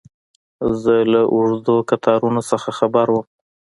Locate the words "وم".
3.11-3.25